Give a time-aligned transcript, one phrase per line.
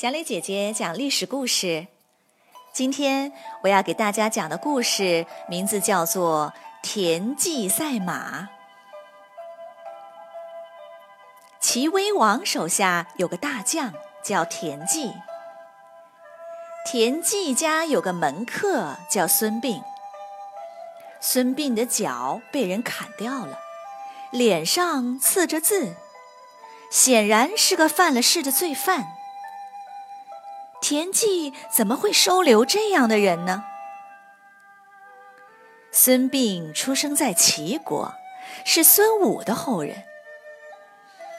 [0.00, 1.86] 小磊姐姐讲历史故事。
[2.72, 3.30] 今天
[3.62, 8.44] 我要给大家讲的故事名字叫做《田忌赛马》。
[11.60, 13.92] 齐威王手下有个大将
[14.24, 15.12] 叫田忌，
[16.90, 19.82] 田忌家有个门客叫孙膑。
[21.20, 23.58] 孙膑的脚被人砍掉了，
[24.30, 25.94] 脸上刺着字，
[26.90, 29.19] 显然是个犯了事的罪犯。
[30.80, 33.64] 田忌怎么会收留这样的人呢？
[35.92, 38.14] 孙膑出生在齐国，
[38.64, 40.04] 是孙武的后人。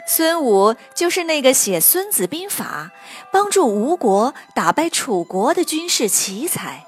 [0.07, 2.91] 孙武就是那个写《孙子兵法》，
[3.31, 6.85] 帮助吴国打败楚国的军事奇才。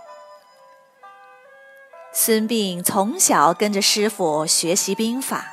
[2.12, 5.46] 孙膑从小跟着师傅学习兵法，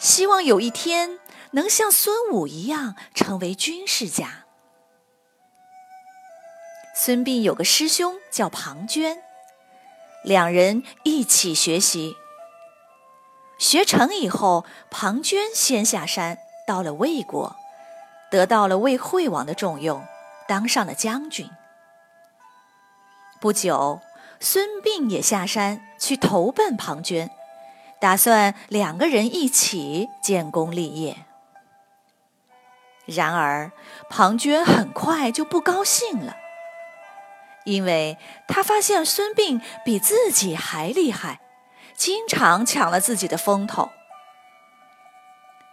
[0.00, 1.20] 希望有一天
[1.52, 4.45] 能像孙武一样成为军事家。
[7.06, 9.18] 孙膑有个师兄叫庞涓，
[10.24, 12.16] 两人一起学习。
[13.60, 17.54] 学成以后，庞涓先下山，到了魏国，
[18.28, 20.04] 得到了魏惠王的重用，
[20.48, 21.48] 当上了将军。
[23.40, 24.00] 不久，
[24.40, 27.30] 孙膑也下山去投奔庞涓，
[28.00, 31.18] 打算两个人一起建功立业。
[33.04, 33.70] 然而，
[34.10, 36.34] 庞涓很快就不高兴了。
[37.66, 38.16] 因为
[38.48, 41.40] 他发现孙膑比自己还厉害，
[41.94, 43.90] 经常抢了自己的风头。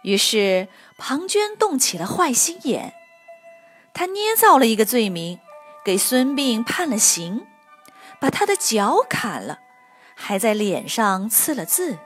[0.02, 2.92] 于是庞涓动起了坏心眼，
[3.94, 5.38] 他捏造了一个罪名，
[5.84, 7.46] 给孙膑判了刑，
[8.20, 9.60] 把他的脚砍了，
[10.14, 11.98] 还在脸上刺了字。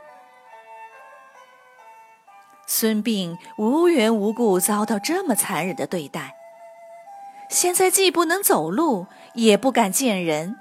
[2.67, 6.38] 孙膑无缘无故遭到这么残忍的对待。
[7.48, 10.57] 现在既不能走路，也不敢见人，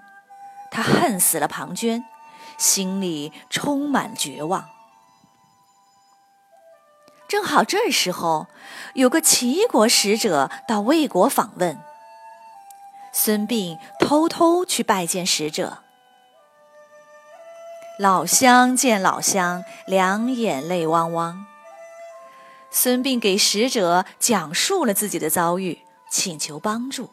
[0.72, 2.03] 他恨死了庞涓，
[2.58, 4.70] 心里充满绝望。
[7.28, 8.47] 正好这时候，
[8.94, 11.78] 有个齐国使者到魏国访问，
[13.12, 15.80] 孙膑偷偷去拜见使者。
[18.00, 21.46] 老乡见老乡，两眼泪汪汪。
[22.72, 25.87] 孙膑给使者讲述了自己的遭遇。
[26.09, 27.09] 请求帮助，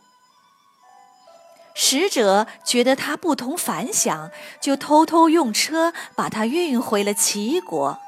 [1.75, 8.01] 使者觉得他不同凡响，就偷偷用车把他运回了齐国。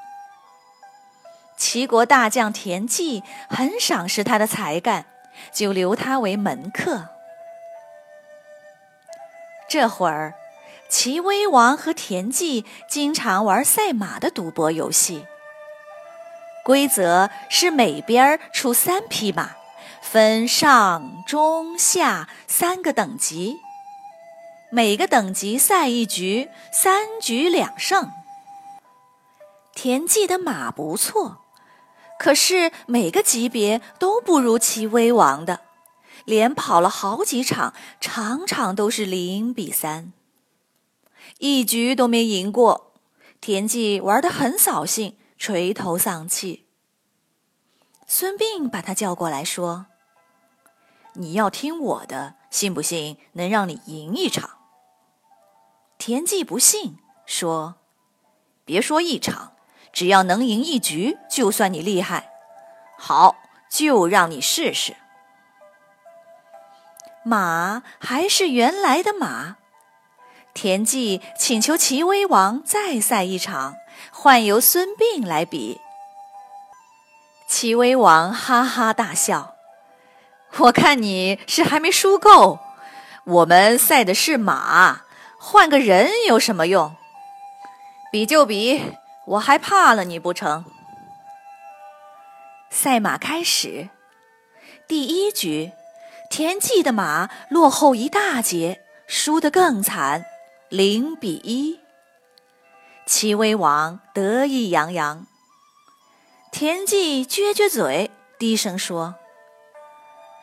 [1.57, 5.07] 齐国大将田忌很赏识他的才干，
[5.53, 7.09] 就留他为门客。
[9.69, 10.35] 这会儿，
[10.89, 15.27] 齐威王和田忌经常玩赛马的赌博游戏，
[16.63, 19.57] 规则是每边出三匹马。
[20.01, 23.57] 分上中下三个等级，
[24.71, 28.11] 每个等级赛一局，三局两胜。
[29.75, 31.43] 田忌的马不错，
[32.19, 35.61] 可是每个级别都不如齐威王的，
[36.25, 40.13] 连跑了好几场，场场都是零比三，
[41.39, 42.95] 一局都没赢过。
[43.41, 46.66] 田忌玩得很扫兴，垂头丧气。
[48.07, 49.87] 孙膑把他叫过来说。
[51.15, 54.51] 你要听我的，信不信能让你赢一场？
[55.99, 57.77] 田忌不信，说
[58.65, 59.55] ：“别说一场，
[59.93, 62.31] 只要能赢一局，就算你厉害。
[62.99, 63.37] 好，
[63.71, 64.95] 就让你试试。”
[67.25, 69.57] 马还是原来的马，
[70.55, 73.75] 田忌请求齐威王再赛一场，
[74.13, 75.81] 换由孙膑来比。
[77.47, 79.55] 齐威王哈哈大笑。
[80.59, 82.59] 我看你是还没输够，
[83.25, 85.03] 我们赛的是马，
[85.39, 86.97] 换个人有什么用？
[88.11, 88.95] 比就比，
[89.27, 90.65] 我还怕了你不成？
[92.71, 93.91] 赛马开始，
[94.89, 95.73] 第一局，
[96.31, 100.25] 田忌的马落后一大截，输得更惨，
[100.69, 101.79] 零比一。
[103.07, 105.27] 齐威王得意洋洋，
[106.51, 109.17] 田忌撅撅嘴，低声说。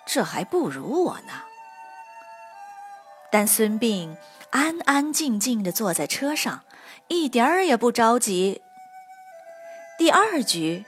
[0.06, 1.44] 这还不如我呢。
[3.32, 4.16] 但孙膑
[4.52, 6.62] 安安静静地坐在车上，
[7.08, 8.62] 一点儿也不着急。
[9.98, 10.86] 第二局，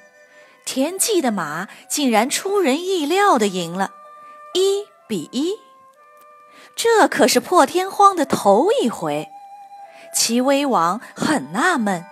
[0.66, 3.92] 田忌的马竟然出人意料地赢了，
[4.54, 5.56] 一比一。
[6.76, 9.30] 这可是破天荒的头一回。
[10.14, 12.06] 齐威王很纳闷，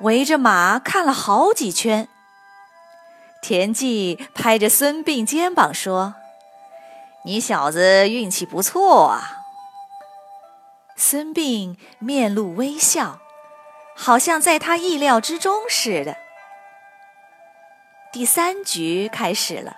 [0.00, 2.08] 围着马看了好几圈。
[3.46, 6.14] 田忌拍着孙膑肩膀说。
[7.26, 9.42] 你小子运气不错啊！
[10.96, 13.18] 孙膑面露微笑，
[13.94, 16.16] 好像在他意料之中似的。
[18.14, 19.76] 第三局开始了，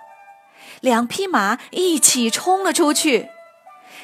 [0.80, 3.30] 两匹马一起冲了出去。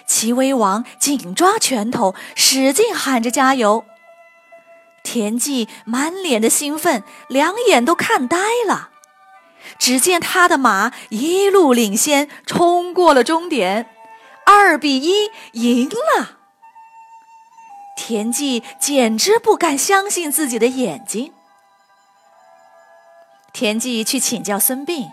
[0.08, 3.85] 齐威王紧抓拳头，使劲喊着加油。
[5.05, 8.37] 田忌满脸的兴奋，两眼都看呆
[8.67, 8.88] 了。
[9.79, 13.88] 只见他的马一路领先，冲过了终点，
[14.47, 16.38] 二比一赢了。
[17.97, 21.32] 田忌简直不敢相信自己的眼睛。
[23.53, 25.11] 田忌去请教孙膑，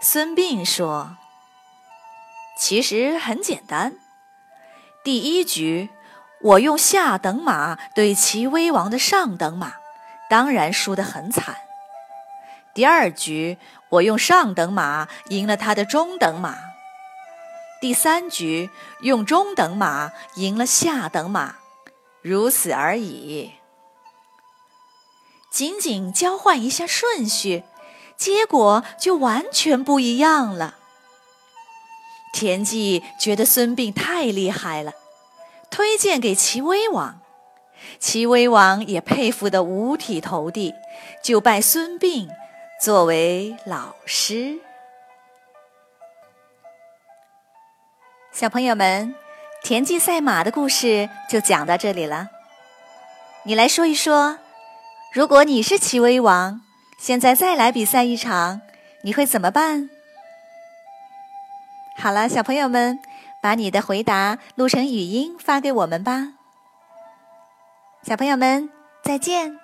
[0.00, 1.18] 孙膑说
[2.58, 3.92] ：“其实很简单，
[5.04, 5.90] 第一局
[6.40, 9.74] 我用下等马对齐威王的上等马，
[10.30, 11.54] 当然输得很惨。
[12.74, 13.58] 第二局
[13.90, 16.56] 我用上等马赢了他的中等马，
[17.80, 18.70] 第三局
[19.00, 21.56] 用中等马赢了下等马。”
[22.22, 23.52] 如此而已，
[25.50, 27.64] 仅仅交换一下顺序，
[28.14, 30.76] 结果就完全不一样了。
[32.34, 34.92] 田忌觉得孙膑太厉害了，
[35.70, 37.22] 推荐给齐威王，
[37.98, 40.74] 齐威王也佩服得五体投地，
[41.24, 42.28] 就拜孙膑
[42.80, 44.58] 作为老师。
[48.32, 49.14] 小朋友们。
[49.62, 52.28] 田忌赛马的故事就讲到这里了。
[53.42, 54.38] 你来说一说，
[55.12, 56.62] 如果你是齐威王，
[56.98, 58.62] 现在再来比赛一场，
[59.02, 59.90] 你会怎么办？
[61.98, 62.98] 好了，小朋友们，
[63.42, 66.32] 把你的回答录成语音发给我们吧。
[68.02, 68.70] 小朋友们，
[69.04, 69.60] 再见。